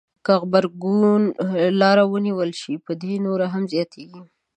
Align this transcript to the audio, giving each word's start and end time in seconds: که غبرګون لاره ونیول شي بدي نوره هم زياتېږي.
که 0.25 0.33
غبرګون 0.41 1.21
لاره 1.79 2.03
ونیول 2.07 2.51
شي 2.61 2.73
بدي 2.85 3.13
نوره 3.25 3.47
هم 3.53 3.63
زياتېږي. 3.73 4.21